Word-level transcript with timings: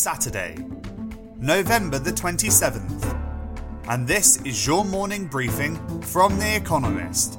Saturday, 0.00 0.56
November 1.36 1.98
the 1.98 2.10
27th, 2.10 3.04
and 3.86 4.08
this 4.08 4.40
is 4.46 4.66
your 4.66 4.82
morning 4.82 5.26
briefing 5.26 5.76
from 6.00 6.38
The 6.38 6.56
Economist. 6.56 7.38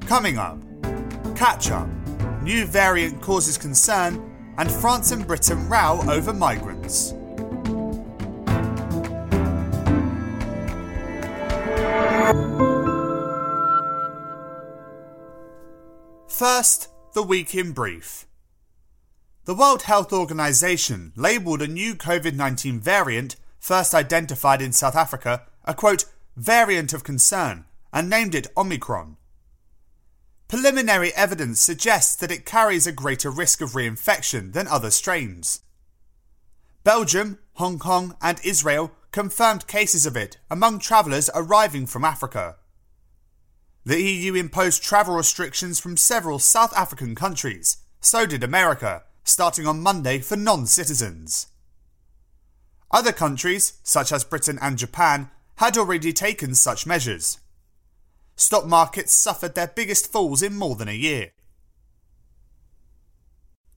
Coming 0.00 0.36
up, 0.36 0.58
catch 1.36 1.70
up, 1.70 1.88
new 2.42 2.66
variant 2.66 3.22
causes 3.22 3.56
concern, 3.56 4.34
and 4.58 4.68
France 4.68 5.12
and 5.12 5.24
Britain 5.28 5.68
row 5.68 6.00
over 6.08 6.32
migrants. 6.32 7.12
First, 16.26 16.88
the 17.12 17.22
week 17.22 17.54
in 17.54 17.70
brief. 17.70 18.26
The 19.46 19.54
World 19.54 19.82
Health 19.82 20.10
Organization 20.10 21.12
labelled 21.16 21.60
a 21.60 21.68
new 21.68 21.94
COVID 21.94 22.34
19 22.34 22.80
variant, 22.80 23.36
first 23.58 23.94
identified 23.94 24.62
in 24.62 24.72
South 24.72 24.96
Africa, 24.96 25.42
a 25.66 25.74
quote, 25.74 26.06
variant 26.34 26.94
of 26.94 27.04
concern, 27.04 27.66
and 27.92 28.08
named 28.08 28.34
it 28.34 28.46
Omicron. 28.56 29.18
Preliminary 30.48 31.14
evidence 31.14 31.60
suggests 31.60 32.16
that 32.16 32.30
it 32.30 32.46
carries 32.46 32.86
a 32.86 32.92
greater 32.92 33.30
risk 33.30 33.60
of 33.60 33.72
reinfection 33.72 34.54
than 34.54 34.66
other 34.66 34.90
strains. 34.90 35.60
Belgium, 36.82 37.38
Hong 37.54 37.78
Kong, 37.78 38.16
and 38.22 38.40
Israel 38.42 38.92
confirmed 39.12 39.66
cases 39.66 40.06
of 40.06 40.16
it 40.16 40.38
among 40.50 40.78
travellers 40.78 41.28
arriving 41.34 41.86
from 41.86 42.02
Africa. 42.02 42.56
The 43.84 44.00
EU 44.00 44.36
imposed 44.36 44.82
travel 44.82 45.16
restrictions 45.16 45.78
from 45.78 45.98
several 45.98 46.38
South 46.38 46.74
African 46.74 47.14
countries, 47.14 47.76
so 48.00 48.24
did 48.24 48.42
America, 48.42 49.02
starting 49.24 49.66
on 49.66 49.80
Monday 49.82 50.18
for 50.18 50.36
non 50.36 50.66
citizens. 50.66 51.48
Other 52.90 53.12
countries, 53.12 53.74
such 53.82 54.12
as 54.12 54.22
Britain 54.22 54.58
and 54.62 54.78
Japan, 54.78 55.30
had 55.56 55.76
already 55.76 56.12
taken 56.12 56.54
such 56.54 56.86
measures. 56.86 57.40
Stock 58.36 58.66
markets 58.66 59.14
suffered 59.14 59.54
their 59.54 59.66
biggest 59.66 60.10
falls 60.10 60.42
in 60.42 60.54
more 60.54 60.76
than 60.76 60.88
a 60.88 60.92
year. 60.92 61.32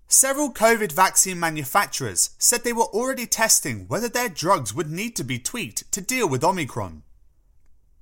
Several 0.07 0.53
COVID 0.53 0.91
vaccine 0.91 1.39
manufacturers 1.39 2.31
said 2.37 2.63
they 2.63 2.73
were 2.73 2.83
already 2.83 3.25
testing 3.25 3.87
whether 3.87 4.07
their 4.07 4.29
drugs 4.29 4.73
would 4.73 4.89
need 4.89 5.15
to 5.17 5.23
be 5.23 5.37
tweaked 5.37 5.91
to 5.91 5.99
deal 5.99 6.29
with 6.29 6.43
Omicron. 6.43 7.03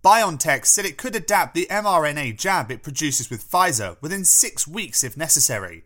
BioNTech 0.04 0.68
said 0.68 0.86
it 0.86 0.98
could 0.98 1.16
adapt 1.16 1.56
the 1.56 1.68
mRNA 1.72 2.38
jab 2.38 2.70
it 2.70 2.84
produces 2.84 3.32
with 3.32 3.50
Pfizer 3.50 3.98
within 4.02 4.24
six 4.24 4.68
weeks 4.68 5.04
if 5.04 5.18
necessary. 5.18 5.86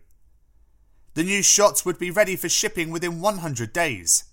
The 1.14 1.24
new 1.24 1.42
shots 1.42 1.84
would 1.84 1.98
be 1.98 2.10
ready 2.10 2.36
for 2.36 2.48
shipping 2.48 2.90
within 2.90 3.20
100 3.20 3.72
days. 3.72 4.24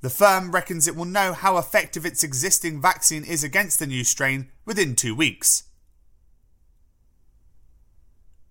The 0.00 0.10
firm 0.10 0.52
reckons 0.52 0.86
it 0.86 0.94
will 0.94 1.04
know 1.04 1.32
how 1.32 1.58
effective 1.58 2.06
its 2.06 2.22
existing 2.22 2.80
vaccine 2.80 3.24
is 3.24 3.42
against 3.42 3.78
the 3.78 3.86
new 3.86 4.04
strain 4.04 4.48
within 4.64 4.94
two 4.94 5.14
weeks. 5.14 5.64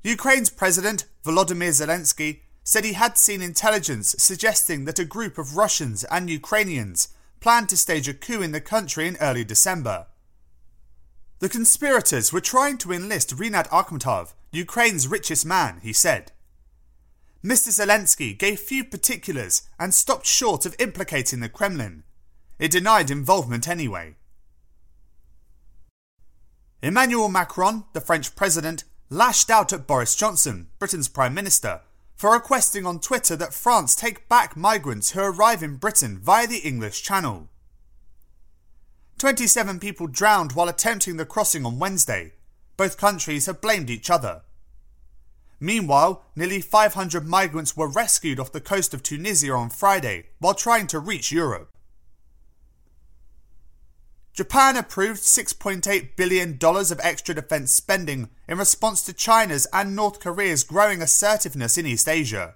Ukraine's 0.03 0.49
President 0.49 1.05
Volodymyr 1.23 1.69
Zelensky 1.69 2.41
said 2.63 2.83
he 2.83 2.94
had 2.94 3.17
seen 3.17 3.41
intelligence 3.41 4.16
suggesting 4.17 4.85
that 4.85 4.99
a 4.99 5.05
group 5.05 5.38
of 5.38 5.55
Russians 5.55 6.03
and 6.05 6.29
Ukrainians 6.29 7.09
planned 7.39 7.69
to 7.69 7.77
stage 7.77 8.09
a 8.09 8.13
coup 8.13 8.41
in 8.41 8.51
the 8.51 8.61
country 8.61 9.07
in 9.07 9.17
early 9.22 9.44
December. 9.44 10.07
The 11.39 11.49
conspirators 11.49 12.33
were 12.33 12.41
trying 12.41 12.77
to 12.79 12.91
enlist 12.91 13.35
Rinat 13.35 13.69
Akhmetov, 13.69 14.33
Ukraine's 14.51 15.07
richest 15.07 15.45
man, 15.45 15.79
he 15.83 15.94
said. 15.94 16.31
Mr. 17.43 17.69
Zelensky 17.69 18.38
gave 18.38 18.59
few 18.59 18.83
particulars 18.83 19.63
and 19.80 19.93
stopped 19.93 20.25
short 20.25 20.66
of 20.66 20.75
implicating 20.79 21.39
the 21.39 21.50
Kremlin. 21.50 22.03
It 22.59 22.72
denied 22.72 23.12
involvement 23.12 23.67
anyway. 23.67 24.16
Emmanuel 26.81 27.29
Macron, 27.29 27.85
the 27.94 28.01
French 28.01 28.35
president, 28.35 28.84
lashed 29.09 29.50
out 29.50 29.73
at 29.73 29.88
Boris 29.88 30.16
Johnson, 30.16 30.67
Britain's 30.79 31.07
Prime 31.07 31.34
Minister, 31.34 31.81
for 32.16 32.31
requesting 32.31 32.85
on 32.85 33.00
Twitter 33.00 33.35
that 33.35 33.53
France 33.53 33.95
take 33.95 34.28
back 34.28 34.57
migrants 34.57 35.12
who 35.12 35.22
arrive 35.22 35.62
in 35.62 35.78
Britain 35.78 36.19
via 36.19 36.47
the 36.47 36.57
English 36.57 37.03
Channel. 37.03 37.50
27 39.19 39.79
people 39.79 40.07
drowned 40.07 40.51
while 40.51 40.67
attempting 40.67 41.17
the 41.17 41.25
crossing 41.25 41.66
on 41.66 41.79
Wednesday. 41.79 42.33
Both 42.75 42.97
countries 42.97 43.47
have 43.47 43.62
blamed 43.62 43.89
each 43.89 44.09
other. 44.09 44.41
Meanwhile, 45.59 46.23
nearly 46.35 46.62
500 46.62 47.25
migrants 47.25 47.75
were 47.75 47.88
rescued 47.88 48.40
off 48.40 48.51
the 48.51 48.62
coast 48.62 48.94
of 48.94 49.01
Tunisia 49.01 49.53
on 49.53 49.69
Friday 49.69 50.25
while 50.40 50.53
trying 50.53 50.88
to 50.88 51.00
reach 51.00 51.31
Europe. 51.31 51.72
Japan 54.34 54.78
approved 54.78 55.22
$6.8 55.22 56.16
billion 56.16 56.59
of 56.62 57.00
extra 57.01 57.34
defense 57.34 57.73
spending 57.73 58.29
in 58.47 58.59
response 58.59 59.01
to 59.01 59.13
China's 59.13 59.66
and 59.73 59.95
North 59.95 60.19
Korea's 60.19 60.63
growing 60.63 61.01
assertiveness 61.01 61.75
in 61.75 61.88
East 61.88 62.07
Asia. 62.07 62.53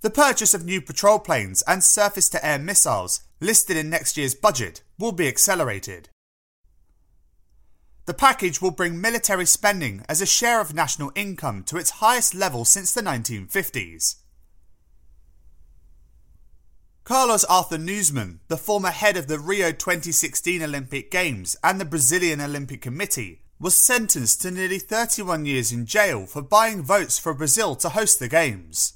The 0.00 0.10
purchase 0.10 0.54
of 0.54 0.64
new 0.64 0.80
patrol 0.80 1.20
planes 1.20 1.62
and 1.68 1.84
surface 1.84 2.28
to 2.30 2.44
air 2.44 2.58
missiles 2.58 3.20
listed 3.40 3.76
in 3.76 3.90
next 3.90 4.16
year's 4.16 4.34
budget 4.34 4.82
will 4.98 5.12
be 5.12 5.28
accelerated. 5.28 6.08
The 8.08 8.14
package 8.14 8.62
will 8.62 8.70
bring 8.70 9.02
military 9.02 9.44
spending 9.44 10.02
as 10.08 10.22
a 10.22 10.26
share 10.26 10.62
of 10.62 10.72
national 10.72 11.12
income 11.14 11.62
to 11.64 11.76
its 11.76 12.00
highest 12.00 12.34
level 12.34 12.64
since 12.64 12.90
the 12.90 13.02
1950s. 13.02 14.14
Carlos 17.04 17.44
Arthur 17.44 17.76
Nuzman, 17.76 18.38
the 18.48 18.56
former 18.56 18.92
head 18.92 19.18
of 19.18 19.26
the 19.26 19.38
Rio 19.38 19.72
2016 19.72 20.62
Olympic 20.62 21.10
Games 21.10 21.54
and 21.62 21.78
the 21.78 21.84
Brazilian 21.84 22.40
Olympic 22.40 22.80
Committee, 22.80 23.42
was 23.60 23.76
sentenced 23.76 24.40
to 24.40 24.50
nearly 24.50 24.78
31 24.78 25.44
years 25.44 25.70
in 25.70 25.84
jail 25.84 26.24
for 26.24 26.40
buying 26.40 26.82
votes 26.82 27.18
for 27.18 27.34
Brazil 27.34 27.76
to 27.76 27.90
host 27.90 28.20
the 28.20 28.28
Games. 28.28 28.94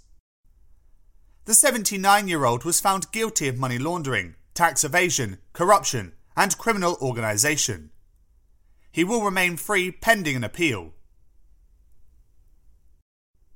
The 1.44 1.52
79 1.52 2.28
year 2.28 2.46
old 2.46 2.64
was 2.64 2.80
found 2.80 3.12
guilty 3.12 3.46
of 3.46 3.58
money 3.58 3.76
laundering, 3.76 4.36
tax 4.54 4.84
evasion, 4.84 5.36
corruption, 5.52 6.14
and 6.34 6.56
criminal 6.56 6.96
organisation 7.02 7.90
he 8.92 9.02
will 9.02 9.24
remain 9.24 9.56
free 9.56 9.90
pending 9.90 10.36
an 10.36 10.44
appeal. 10.44 10.92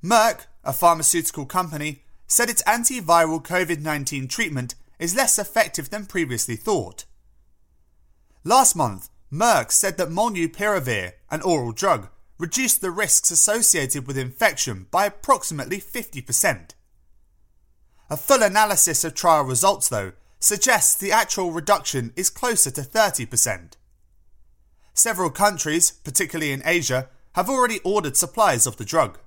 Merck, 0.02 0.46
a 0.64 0.72
pharmaceutical 0.72 1.46
company, 1.46 2.02
said 2.26 2.50
its 2.50 2.62
antiviral 2.64 3.44
COVID 3.44 3.80
19 3.80 4.26
treatment 4.28 4.74
is 4.98 5.14
less 5.14 5.38
effective 5.38 5.90
than 5.90 6.06
previously 6.06 6.56
thought. 6.56 7.04
Last 8.44 8.74
month, 8.74 9.10
Merck 9.32 9.70
said 9.70 9.98
that 9.98 10.08
molnupiravir, 10.08 11.12
an 11.30 11.42
oral 11.42 11.72
drug, 11.72 12.08
reduced 12.38 12.80
the 12.80 12.90
risks 12.90 13.30
associated 13.30 14.06
with 14.06 14.16
infection 14.16 14.86
by 14.90 15.06
approximately 15.06 15.78
50%. 15.78 16.70
A 18.08 18.16
full 18.16 18.42
analysis 18.42 19.04
of 19.04 19.14
trial 19.14 19.42
results, 19.42 19.88
though, 19.88 20.12
suggests 20.38 20.94
the 20.94 21.10
actual 21.12 21.50
reduction 21.50 22.12
is 22.14 22.30
closer 22.30 22.70
to 22.70 22.82
30%. 22.82 23.72
Several 24.96 25.28
countries, 25.28 25.90
particularly 25.90 26.52
in 26.52 26.62
Asia, 26.64 27.10
have 27.34 27.50
already 27.50 27.80
ordered 27.84 28.16
supplies 28.16 28.66
of 28.66 28.78
the 28.78 28.84
drug. 28.84 29.18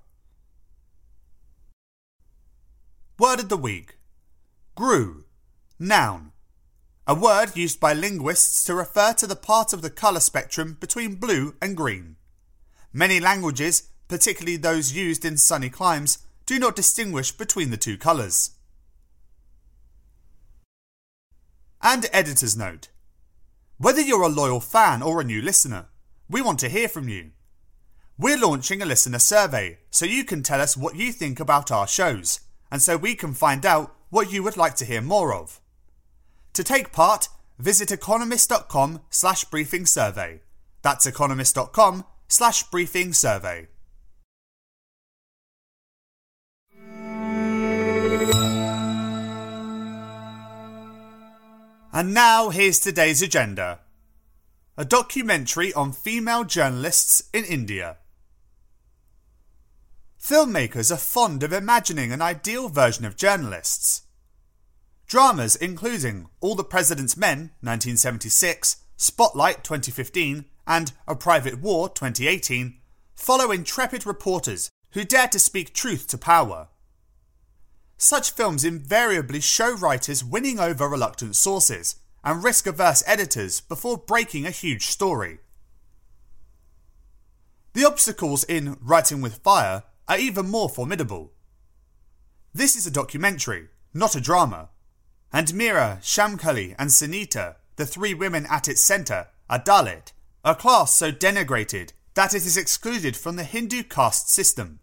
Word 3.19 3.39
of 3.39 3.49
the 3.49 3.57
week 3.57 3.95
grue. 4.73 5.25
Noun. 5.77 6.31
A 7.05 7.13
word 7.13 7.55
used 7.55 7.79
by 7.79 7.93
linguists 7.93 8.63
to 8.63 8.73
refer 8.73 9.13
to 9.13 9.27
the 9.27 9.35
part 9.35 9.71
of 9.71 9.81
the 9.81 9.89
colour 9.89 10.19
spectrum 10.19 10.77
between 10.79 11.15
blue 11.15 11.53
and 11.61 11.77
green. 11.77 12.15
Many 12.91 13.19
languages, 13.19 13.89
particularly 14.07 14.57
those 14.57 14.93
used 14.93 15.23
in 15.23 15.37
sunny 15.37 15.69
climes, 15.69 16.19
do 16.47 16.57
not 16.57 16.75
distinguish 16.75 17.31
between 17.31 17.69
the 17.69 17.77
two 17.77 17.97
colours. 17.97 18.51
And 21.81 22.07
editor's 22.11 22.57
note 22.57 22.87
whether 23.79 24.01
you're 24.01 24.23
a 24.23 24.27
loyal 24.27 24.59
fan 24.59 25.01
or 25.01 25.21
a 25.21 25.23
new 25.23 25.41
listener, 25.41 25.85
we 26.29 26.41
want 26.41 26.59
to 26.59 26.67
hear 26.67 26.89
from 26.89 27.07
you. 27.07 27.31
We're 28.17 28.37
launching 28.37 28.81
a 28.81 28.85
listener 28.85 29.19
survey 29.19 29.79
so 29.89 30.05
you 30.05 30.25
can 30.25 30.43
tell 30.43 30.59
us 30.59 30.75
what 30.75 30.97
you 30.97 31.13
think 31.13 31.39
about 31.39 31.71
our 31.71 31.87
shows, 31.87 32.41
and 32.69 32.81
so 32.81 32.97
we 32.97 33.15
can 33.15 33.33
find 33.33 33.65
out 33.65 33.95
what 34.09 34.33
you 34.33 34.43
would 34.43 34.57
like 34.57 34.75
to 34.75 34.85
hear 34.85 35.01
more 35.01 35.33
of. 35.33 35.61
To 36.55 36.63
take 36.63 36.91
part, 36.91 37.29
visit 37.57 37.89
economist.com 37.89 38.99
slash 39.09 39.45
briefing 39.45 39.85
survey. 39.85 40.41
That's 40.81 41.05
economist.com 41.05 42.03
slash 42.27 42.63
briefing 42.63 43.13
survey. 43.13 43.69
And 51.91 52.13
now 52.13 52.49
here's 52.49 52.79
today's 52.79 53.21
agenda 53.23 53.79
a 54.77 54.85
documentary 54.85 55.73
on 55.73 55.91
female 55.91 56.43
journalists 56.43 57.23
in 57.33 57.43
India. 57.43 57.97
Filmmakers 60.21 60.91
are 60.91 60.97
fond 60.97 61.43
of 61.43 61.51
imagining 61.51 62.11
an 62.11 62.21
ideal 62.21 62.69
version 62.69 63.05
of 63.05 63.17
journalists. 63.17 64.03
Dramas 65.07 65.55
including 65.55 66.29
All 66.39 66.53
the 66.53 66.63
President's 66.63 67.17
Men 67.17 67.51
1976, 67.61 68.77
Spotlight 68.95 69.63
2015, 69.63 70.45
and 70.67 70.91
A 71.07 71.15
Private 71.15 71.59
War 71.59 71.89
2018 71.89 72.77
follow 73.15 73.51
intrepid 73.51 74.05
reporters 74.05 74.69
who 74.91 75.03
dare 75.03 75.27
to 75.27 75.39
speak 75.39 75.73
truth 75.73 76.05
to 76.07 76.17
power. 76.17 76.67
Such 78.01 78.31
films 78.31 78.63
invariably 78.63 79.41
show 79.41 79.75
writers 79.75 80.23
winning 80.23 80.57
over 80.57 80.87
reluctant 80.87 81.35
sources 81.35 81.97
and 82.23 82.41
risk 82.41 82.65
averse 82.65 83.03
editors 83.05 83.59
before 83.59 83.97
breaking 83.97 84.45
a 84.45 84.51
huge 84.51 84.87
story. 84.87 85.39
The 87.73 87.85
obstacles 87.85 88.45
in 88.45 88.77
Writing 88.79 89.19
with 89.19 89.43
Fire 89.43 89.83
are 90.07 90.17
even 90.17 90.49
more 90.49 90.69
formidable. 90.69 91.33
This 92.53 92.77
is 92.77 92.87
a 92.87 92.91
documentary, 92.91 93.67
not 93.93 94.15
a 94.15 94.21
drama, 94.21 94.69
and 95.33 95.53
Mira, 95.53 95.99
Shyamkali, 96.01 96.75
and 96.79 96.91
Sunita, 96.91 97.55
the 97.75 97.85
three 97.85 98.13
women 98.13 98.47
at 98.49 98.69
its 98.69 98.81
centre, 98.81 99.27
are 99.49 99.59
Dalit, 99.59 100.13
a 100.45 100.55
class 100.55 100.95
so 100.95 101.11
denigrated 101.11 101.91
that 102.13 102.33
it 102.33 102.45
is 102.45 102.55
excluded 102.55 103.17
from 103.17 103.35
the 103.35 103.43
Hindu 103.43 103.83
caste 103.83 104.29
system. 104.29 104.79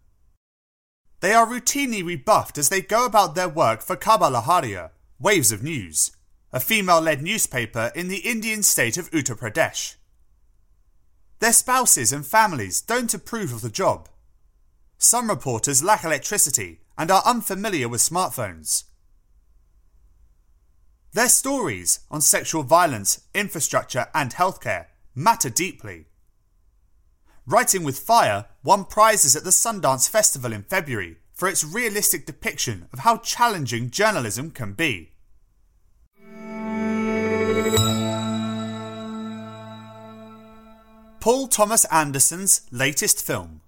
They 1.20 1.32
are 1.32 1.46
routinely 1.46 2.04
rebuffed 2.04 2.58
as 2.58 2.68
they 2.68 2.82
go 2.82 3.06
about 3.06 3.34
their 3.34 3.48
work 3.48 3.80
for 3.80 3.96
Khabar 3.96 4.30
Lahariya, 4.30 4.90
Waves 5.18 5.50
of 5.50 5.62
News, 5.62 6.12
a 6.52 6.60
female 6.60 7.00
led 7.00 7.22
newspaper 7.22 7.90
in 7.94 8.08
the 8.08 8.18
Indian 8.18 8.62
state 8.62 8.96
of 8.98 9.10
Uttar 9.10 9.38
Pradesh. 9.38 9.96
Their 11.38 11.52
spouses 11.52 12.12
and 12.12 12.26
families 12.26 12.80
don't 12.80 13.12
approve 13.12 13.52
of 13.52 13.60
the 13.62 13.70
job. 13.70 14.08
Some 14.98 15.28
reporters 15.28 15.82
lack 15.82 16.04
electricity 16.04 16.80
and 16.96 17.10
are 17.10 17.22
unfamiliar 17.26 17.88
with 17.88 18.00
smartphones. 18.00 18.84
Their 21.12 21.28
stories 21.28 22.00
on 22.10 22.20
sexual 22.20 22.62
violence, 22.62 23.22
infrastructure, 23.34 24.08
and 24.14 24.34
healthcare 24.34 24.86
matter 25.14 25.48
deeply. 25.48 26.06
Writing 27.48 27.84
with 27.84 28.00
Fire 28.00 28.46
won 28.64 28.84
prizes 28.84 29.36
at 29.36 29.44
the 29.44 29.50
Sundance 29.50 30.08
Festival 30.08 30.52
in 30.52 30.64
February 30.64 31.18
for 31.32 31.48
its 31.48 31.62
realistic 31.62 32.26
depiction 32.26 32.88
of 32.92 33.00
how 33.00 33.18
challenging 33.18 33.88
journalism 33.88 34.50
can 34.50 34.72
be. 34.72 35.12
Paul 41.20 41.46
Thomas 41.46 41.84
Anderson's 41.84 42.62
latest 42.72 43.24
film. 43.24 43.60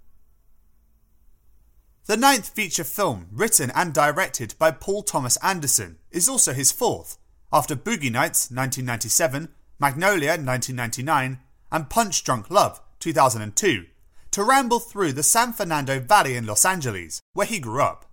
The 2.07 2.17
ninth 2.17 2.49
feature 2.49 2.85
film, 2.85 3.29
written 3.31 3.71
and 3.77 3.95
directed 3.95 4.55
by 4.59 4.73
Paul 4.73 5.05
Thomas 5.05 5.37
Anderson, 5.37 5.99
is 6.11 6.29
also 6.29 6.53
his 6.53 6.73
fourth, 6.73 7.17
after 7.53 7.77
Boogie 7.77 8.11
Nights 8.11 8.51
1997, 8.51 9.51
Magnolia 9.79 10.31
1999, 10.31 11.39
and 11.71 11.91
Punch 11.91 12.25
Drunk 12.25 12.51
Love 12.51 12.81
2002, 13.01 13.87
to 14.31 14.43
ramble 14.43 14.79
through 14.79 15.13
the 15.13 15.23
San 15.23 15.53
Fernando 15.53 16.01
Valley 16.01 16.37
in 16.37 16.47
Los 16.47 16.65
Angeles, 16.65 17.21
where 17.33 17.47
he 17.47 17.59
grew 17.59 17.83
up. 17.83 18.07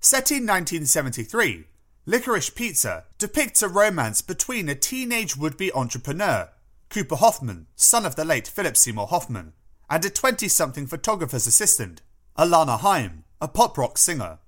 Set 0.00 0.30
in 0.30 0.46
1973, 0.46 1.64
Licorice 2.06 2.50
Pizza 2.50 3.04
depicts 3.18 3.62
a 3.62 3.68
romance 3.68 4.22
between 4.22 4.68
a 4.68 4.74
teenage 4.74 5.36
would 5.36 5.56
be 5.56 5.72
entrepreneur 5.72 6.48
Cooper 6.88 7.16
Hoffman, 7.16 7.66
son 7.74 8.06
of 8.06 8.14
the 8.14 8.24
late 8.24 8.46
Philip 8.46 8.76
Seymour 8.76 9.08
Hoffman, 9.08 9.52
and 9.90 10.04
a 10.04 10.10
20 10.10 10.48
something 10.48 10.86
photographer's 10.86 11.46
assistant, 11.46 12.02
Alana 12.38 12.78
Haim, 12.78 13.24
a 13.40 13.48
pop 13.48 13.76
rock 13.76 13.98
singer. 13.98 14.38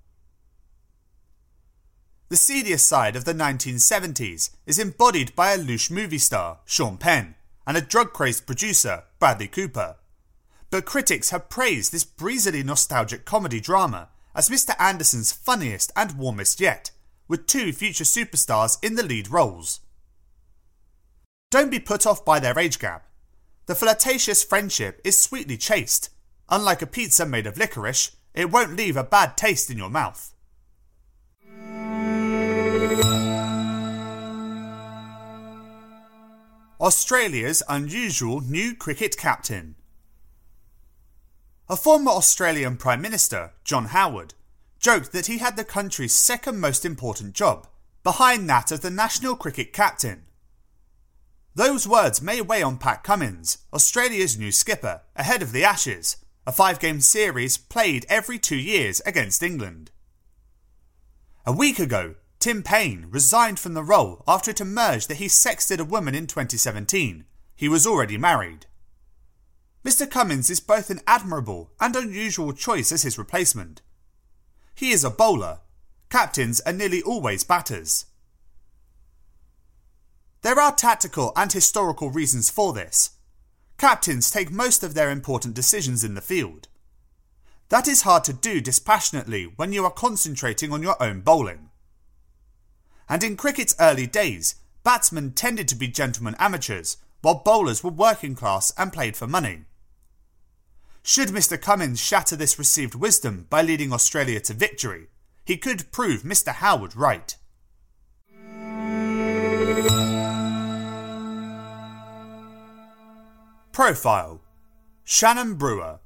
The 2.29 2.37
seedier 2.37 2.79
side 2.79 3.17
of 3.17 3.25
the 3.25 3.33
1970s 3.33 4.51
is 4.67 4.79
embodied 4.79 5.35
by 5.35 5.53
a 5.53 5.59
louche 5.59 5.91
movie 5.91 6.19
star, 6.19 6.59
Sean 6.67 6.99
Penn, 6.99 7.35
and 7.69 7.77
a 7.77 7.83
drug 7.83 8.15
crazed 8.15 8.47
producer, 8.47 9.05
Bradley 9.19 9.47
Cooper. 9.47 9.97
But 10.71 10.87
critics 10.87 11.29
have 11.31 11.51
praised 11.51 11.93
this 11.93 12.03
breezily 12.03 12.63
nostalgic 12.63 13.27
comedy 13.27 13.61
drama 13.61 14.09
as 14.35 14.49
Mr. 14.49 14.75
Anderson's 14.81 15.33
funniest 15.33 15.93
and 15.95 16.17
warmest 16.17 16.61
yet, 16.61 16.93
with 17.29 17.47
two 17.47 17.75
future 17.75 18.05
superstars 18.05 18.83
in 18.83 18.95
the 18.95 19.03
lead 19.03 19.31
roles. 19.31 19.81
Don't 21.51 21.71
be 21.71 21.79
put 21.79 22.07
off 22.07 22.25
by 22.25 22.41
their 22.41 22.59
age 22.59 22.79
gap. 22.79 23.07
The 23.67 23.75
flirtatious 23.75 24.43
friendship 24.43 25.03
is 25.05 25.21
sweetly 25.21 25.59
chaste. 25.59 26.09
Unlike 26.49 26.81
a 26.81 26.87
pizza 26.87 27.27
made 27.27 27.47
of 27.47 27.59
licorice, 27.59 28.17
it 28.33 28.51
won't 28.51 28.77
leave 28.77 28.97
a 28.97 29.05
bad 29.05 29.37
taste 29.37 29.71
in 29.71 29.77
your 29.77 29.91
mouth. 29.91 30.33
Australia's 36.81 37.61
unusual 37.69 38.41
new 38.41 38.73
cricket 38.73 39.17
captain. 39.17 39.75
A 41.69 41.77
former 41.77 42.13
Australian 42.13 42.77
Prime 42.77 43.03
Minister, 43.03 43.51
John 43.65 43.87
Howard, 43.87 44.35
joked 44.79 45.11
that 45.11 45.27
he 45.27 45.39
had 45.39 45.57
the 45.57 45.65
country's 45.65 46.15
second 46.15 46.61
most 46.61 46.85
important 46.85 47.35
job, 47.35 47.67
behind 48.05 48.49
that 48.49 48.71
of 48.71 48.81
the 48.81 48.91
national 48.91 49.35
cricket 49.35 49.73
captain. 49.73 50.23
Those 51.53 51.89
words 51.89 52.23
may 52.23 52.41
weigh 52.41 52.63
on 52.63 52.79
Pat 52.79 53.03
Cummins, 53.03 53.59
Australia's 53.73 54.39
new 54.39 54.53
skipper, 54.53 55.01
ahead 55.17 55.43
of 55.43 55.51
the 55.51 55.65
Ashes, 55.65 56.19
a 56.47 56.53
five 56.53 56.79
game 56.79 57.01
series 57.01 57.59
played 57.59 58.07
every 58.09 58.39
two 58.39 58.57
years 58.57 59.01
against 59.05 59.43
England. 59.43 59.91
A 61.45 61.51
week 61.51 61.81
ago, 61.81 62.15
Tim 62.39 62.63
Paine 62.63 63.07
resigned 63.11 63.59
from 63.59 63.75
the 63.75 63.83
role 63.83 64.23
after 64.29 64.53
it 64.53 64.61
emerged 64.61 65.09
that 65.09 65.17
he 65.17 65.27
sexted 65.27 65.81
a 65.81 65.85
woman 65.85 66.15
in 66.15 66.27
2017. 66.27 67.25
He 67.57 67.69
was 67.69 67.87
already 67.87 68.17
married. 68.17 68.67
Mr. 69.85 70.09
Cummins 70.09 70.51
is 70.51 70.61
both 70.61 70.91
an 70.91 71.01
admirable 71.07 71.73
and 71.81 71.97
unusual 71.97 72.53
choice 72.53 72.93
as 72.93 73.03
his 73.03 73.19
replacement. 73.19 73.81
He 74.75 74.91
is 74.91 75.03
a 75.03 75.11
bowler. 75.11 75.61
Captains 76.11 76.61
are 76.61 76.73
nearly 76.73 77.03
always 77.03 77.43
batters. 77.43 78.07
There 80.43 80.61
are 80.61 80.75
tactical 80.75 81.33
and 81.35 81.53
historical 81.53 82.11
reasons 82.11 82.51
for 82.51 82.73
this. 82.73 83.11
Captains 83.77 84.31
take 84.31 84.51
most 84.51 84.85
of 84.85 84.95
their 84.95 85.11
important 85.11 85.55
decisions 85.55 86.05
in 86.05 86.15
the 86.15 86.21
field. 86.21 86.69
That 87.69 87.89
is 87.89 88.03
hard 88.03 88.25
to 88.25 88.33
do 88.33 88.61
dispassionately 88.61 89.53
when 89.57 89.73
you 89.73 89.85
are 89.85 89.91
concentrating 89.91 90.73
on 90.73 90.83
your 90.83 91.01
own 91.03 91.21
bowling. 91.21 91.68
And 93.09 93.25
in 93.25 93.37
cricket's 93.37 93.75
early 93.81 94.07
days, 94.07 94.57
batsmen 94.85 95.33
tended 95.33 95.69
to 95.69 95.77
be 95.77 95.89
gentlemen 95.89 96.37
amateurs, 96.39 96.99
while 97.23 97.43
bowlers 97.45 97.83
were 97.83 97.91
working 97.91 98.35
class 98.35 98.73
and 98.77 98.93
played 98.93 99.17
for 99.17 99.27
money. 99.27 99.65
Should 101.03 101.29
Mr. 101.29 101.61
Cummins 101.61 102.01
shatter 102.01 102.37
this 102.37 102.59
received 102.59 102.95
wisdom 102.95 103.47
by 103.49 103.63
leading 103.63 103.93
Australia 103.93 104.41
to 104.41 104.53
victory, 104.53 105.09
he 105.45 105.57
could 105.57 105.91
prove 105.91 106.23
Mr. 106.23 106.53
Howard 106.53 106.95
right. 106.95 107.35
Profile 113.73 114.43
Shannon 115.05 115.55
Brewer, 115.55 116.01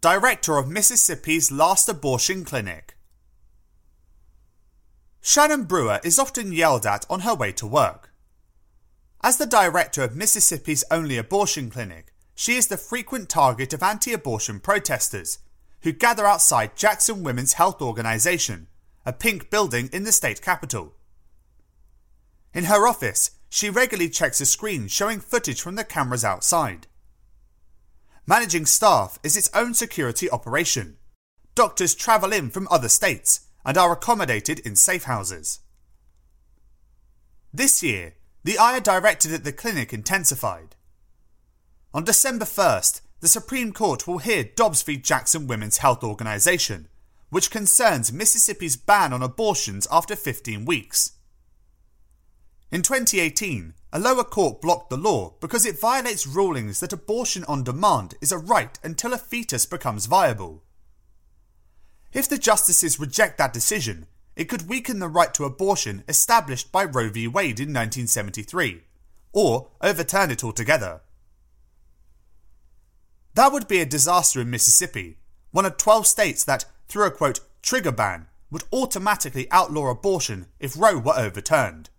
Director 0.00 0.56
of 0.56 0.68
Mississippi's 0.68 1.52
Last 1.52 1.88
Abortion 1.88 2.44
Clinic. 2.44 2.96
Shannon 5.30 5.62
Brewer 5.62 6.00
is 6.02 6.18
often 6.18 6.50
yelled 6.50 6.84
at 6.84 7.06
on 7.08 7.20
her 7.20 7.36
way 7.36 7.52
to 7.52 7.64
work. 7.64 8.12
As 9.22 9.36
the 9.36 9.46
director 9.46 10.02
of 10.02 10.16
Mississippi's 10.16 10.82
only 10.90 11.16
abortion 11.16 11.70
clinic, 11.70 12.12
she 12.34 12.56
is 12.56 12.66
the 12.66 12.76
frequent 12.76 13.28
target 13.28 13.72
of 13.72 13.80
anti 13.80 14.12
abortion 14.12 14.58
protesters 14.58 15.38
who 15.82 15.92
gather 15.92 16.26
outside 16.26 16.76
Jackson 16.76 17.22
Women's 17.22 17.52
Health 17.52 17.80
Organization, 17.80 18.66
a 19.06 19.12
pink 19.12 19.50
building 19.50 19.88
in 19.92 20.02
the 20.02 20.10
state 20.10 20.42
capital. 20.42 20.96
In 22.52 22.64
her 22.64 22.88
office, 22.88 23.30
she 23.48 23.70
regularly 23.70 24.10
checks 24.10 24.40
a 24.40 24.46
screen 24.46 24.88
showing 24.88 25.20
footage 25.20 25.62
from 25.62 25.76
the 25.76 25.84
cameras 25.84 26.24
outside. 26.24 26.88
Managing 28.26 28.66
staff 28.66 29.20
is 29.22 29.36
its 29.36 29.50
own 29.54 29.74
security 29.74 30.28
operation. 30.28 30.96
Doctors 31.54 31.94
travel 31.94 32.32
in 32.32 32.50
from 32.50 32.66
other 32.68 32.88
states 32.88 33.42
and 33.64 33.76
are 33.76 33.92
accommodated 33.92 34.58
in 34.60 34.76
safe 34.76 35.04
houses. 35.04 35.60
This 37.52 37.82
year, 37.82 38.14
the 38.44 38.58
ire 38.58 38.80
directed 38.80 39.32
at 39.32 39.44
the 39.44 39.52
clinic 39.52 39.92
intensified. 39.92 40.76
On 41.92 42.04
December 42.04 42.44
1st, 42.44 43.00
the 43.20 43.28
Supreme 43.28 43.72
Court 43.72 44.06
will 44.06 44.18
hear 44.18 44.44
Dobbs 44.44 44.82
v. 44.82 44.96
Jackson 44.96 45.46
Women's 45.46 45.78
Health 45.78 46.02
Organization, 46.02 46.88
which 47.28 47.50
concerns 47.50 48.12
Mississippi's 48.12 48.76
ban 48.76 49.12
on 49.12 49.22
abortions 49.22 49.86
after 49.90 50.16
15 50.16 50.64
weeks. 50.64 51.12
In 52.72 52.82
2018, 52.82 53.74
a 53.92 53.98
lower 53.98 54.22
court 54.22 54.62
blocked 54.62 54.90
the 54.90 54.96
law 54.96 55.34
because 55.40 55.66
it 55.66 55.80
violates 55.80 56.26
rulings 56.26 56.78
that 56.80 56.92
abortion 56.92 57.44
on 57.44 57.64
demand 57.64 58.14
is 58.20 58.30
a 58.30 58.38
right 58.38 58.78
until 58.84 59.12
a 59.12 59.18
fetus 59.18 59.66
becomes 59.66 60.06
viable. 60.06 60.62
If 62.12 62.28
the 62.28 62.38
justices 62.38 62.98
reject 62.98 63.38
that 63.38 63.52
decision, 63.52 64.06
it 64.34 64.48
could 64.48 64.68
weaken 64.68 64.98
the 64.98 65.08
right 65.08 65.32
to 65.34 65.44
abortion 65.44 66.02
established 66.08 66.72
by 66.72 66.84
Roe 66.84 67.10
v. 67.10 67.28
Wade 67.28 67.60
in 67.60 67.68
1973, 67.68 68.82
or 69.32 69.68
overturn 69.80 70.30
it 70.30 70.42
altogether. 70.42 71.02
That 73.34 73.52
would 73.52 73.68
be 73.68 73.80
a 73.80 73.86
disaster 73.86 74.40
in 74.40 74.50
Mississippi, 74.50 75.18
one 75.52 75.64
of 75.64 75.76
12 75.76 76.06
states 76.06 76.44
that, 76.44 76.64
through 76.88 77.06
a 77.06 77.10
quote, 77.10 77.40
trigger 77.62 77.92
ban, 77.92 78.26
would 78.50 78.64
automatically 78.72 79.46
outlaw 79.50 79.90
abortion 79.90 80.46
if 80.58 80.76
Roe 80.76 80.98
were 80.98 81.16
overturned. 81.16 81.90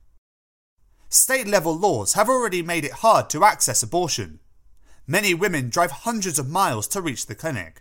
State 1.08 1.48
level 1.48 1.78
laws 1.78 2.14
have 2.14 2.30
already 2.30 2.62
made 2.62 2.86
it 2.86 2.92
hard 2.92 3.30
to 3.30 3.44
access 3.44 3.84
abortion. 3.84 4.40
Many 5.08 5.34
women 5.34 5.70
drive 5.70 5.92
hundreds 5.92 6.40
of 6.40 6.50
miles 6.50 6.88
to 6.90 7.02
reach 7.02 7.26
the 7.26 7.36
clinic. 7.36 7.81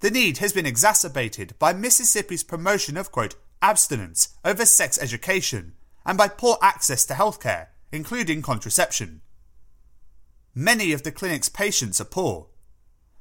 The 0.00 0.10
need 0.10 0.38
has 0.38 0.54
been 0.54 0.64
exacerbated 0.64 1.58
by 1.58 1.74
Mississippi's 1.74 2.42
promotion 2.42 2.96
of, 2.96 3.12
quote, 3.12 3.36
abstinence 3.60 4.30
over 4.44 4.64
sex 4.64 4.98
education 4.98 5.74
and 6.06 6.16
by 6.16 6.28
poor 6.28 6.56
access 6.62 7.04
to 7.06 7.14
healthcare, 7.14 7.66
including 7.92 8.40
contraception. 8.40 9.20
Many 10.54 10.92
of 10.92 11.02
the 11.02 11.12
clinic's 11.12 11.50
patients 11.50 12.00
are 12.00 12.06
poor. 12.06 12.46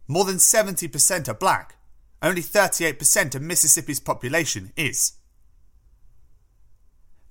More 0.08 0.24
than 0.24 0.38
70% 0.38 1.28
are 1.28 1.34
black. 1.34 1.76
Only 2.22 2.42
38% 2.42 3.36
of 3.36 3.42
Mississippi's 3.42 4.00
population 4.00 4.72
is. 4.78 5.14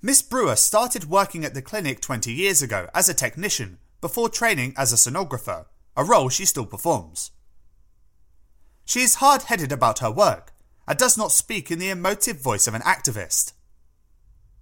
Miss 0.01 0.21
Brewer 0.21 0.55
started 0.55 1.09
working 1.09 1.43
at 1.43 1.53
the 1.53 1.61
clinic 1.61 2.01
20 2.01 2.31
years 2.31 2.61
ago 2.61 2.87
as 2.93 3.09
a 3.09 3.13
technician 3.13 3.79
before 3.99 4.29
training 4.29 4.73
as 4.77 4.93
a 4.93 4.95
sonographer, 4.95 5.65
a 5.97 6.03
role 6.03 6.29
she 6.29 6.45
still 6.45 6.65
performs. 6.65 7.31
She 8.89 9.01
is 9.01 9.21
hard 9.21 9.43
headed 9.43 9.71
about 9.71 9.99
her 9.99 10.09
work 10.09 10.51
and 10.87 10.97
does 10.97 11.15
not 11.15 11.31
speak 11.31 11.69
in 11.69 11.77
the 11.77 11.91
emotive 11.91 12.41
voice 12.41 12.65
of 12.65 12.73
an 12.73 12.81
activist. 12.81 13.53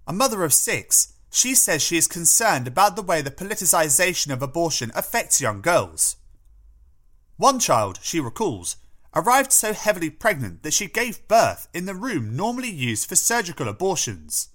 A 0.06 0.12
mother 0.12 0.44
of 0.44 0.52
six, 0.52 1.14
she 1.30 1.54
says 1.54 1.80
she 1.80 1.96
is 1.96 2.06
concerned 2.06 2.68
about 2.68 2.94
the 2.94 3.00
way 3.00 3.22
the 3.22 3.30
politicisation 3.30 4.30
of 4.30 4.42
abortion 4.42 4.92
affects 4.94 5.40
young 5.40 5.62
girls. 5.62 6.16
One 7.38 7.58
child, 7.58 8.00
she 8.02 8.20
recalls, 8.20 8.76
arrived 9.14 9.50
so 9.50 9.72
heavily 9.72 10.10
pregnant 10.10 10.62
that 10.62 10.74
she 10.74 10.88
gave 10.88 11.26
birth 11.26 11.66
in 11.72 11.86
the 11.86 11.94
room 11.94 12.36
normally 12.36 12.70
used 12.70 13.08
for 13.08 13.16
surgical 13.16 13.66
abortions. 13.66 14.50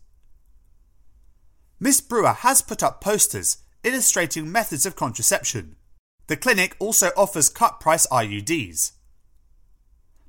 Miss 1.80 2.00
Brewer 2.00 2.34
has 2.34 2.62
put 2.62 2.84
up 2.84 3.02
posters 3.02 3.58
illustrating 3.84 4.52
methods 4.52 4.86
of 4.86 4.96
contraception. 4.96 5.78
The 6.28 6.38
clinic 6.38 6.76
also 6.78 7.10
offers 7.18 7.50
cut 7.50 7.80
price 7.80 8.06
IUDs. 8.12 8.92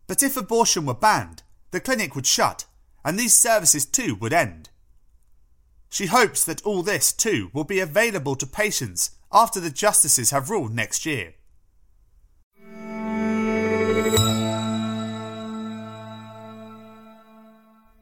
But 0.06 0.22
if 0.22 0.36
abortion 0.36 0.86
were 0.86 0.94
banned, 0.94 1.42
the 1.70 1.80
clinic 1.80 2.14
would 2.14 2.26
shut, 2.26 2.66
and 3.04 3.18
these 3.18 3.36
services 3.36 3.86
too 3.86 4.14
would 4.16 4.32
end. 4.32 4.70
She 5.88 6.06
hopes 6.06 6.44
that 6.44 6.62
all 6.62 6.82
this 6.82 7.12
too 7.12 7.50
will 7.52 7.64
be 7.64 7.80
available 7.80 8.34
to 8.36 8.46
patients 8.46 9.10
after 9.32 9.60
the 9.60 9.70
justices 9.70 10.30
have 10.30 10.50
ruled 10.50 10.74
next 10.74 11.06
year. 11.06 11.34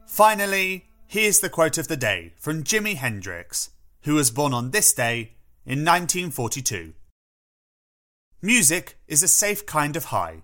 Finally, 0.07 0.85
here's 1.07 1.39
the 1.39 1.49
quote 1.49 1.77
of 1.77 1.87
the 1.87 1.97
day 1.97 2.33
from 2.37 2.63
Jimi 2.63 2.95
Hendrix, 2.95 3.71
who 4.03 4.13
was 4.13 4.29
born 4.29 4.53
on 4.53 4.71
this 4.71 4.93
day 4.93 5.33
in 5.65 5.79
1942. 5.79 6.93
Music 8.41 8.97
is 9.07 9.23
a 9.23 9.27
safe 9.27 9.65
kind 9.65 9.95
of 9.95 10.05
high. 10.05 10.43